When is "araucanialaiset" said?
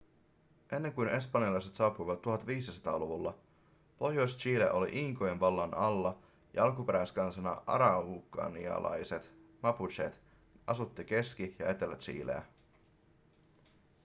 7.67-9.33